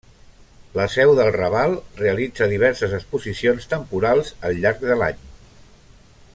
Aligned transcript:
La 0.77 0.85
seu 0.93 1.11
del 1.19 1.29
Raval, 1.35 1.75
realitza 1.99 2.47
diverses 2.53 2.97
exposicions 3.01 3.71
temporals 3.75 4.35
al 4.49 4.59
llarg 4.65 4.85
de 4.89 4.99
l'any. 5.03 5.25